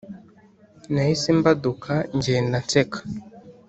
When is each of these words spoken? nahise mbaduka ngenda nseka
nahise 0.93 1.29
mbaduka 1.39 1.91
ngenda 2.17 2.57
nseka 2.63 2.99